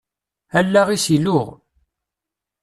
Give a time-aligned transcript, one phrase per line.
[0.59, 1.47] Allaɣ-is iluɣ.